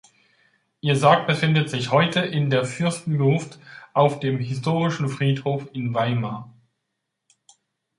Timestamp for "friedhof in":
5.09-5.93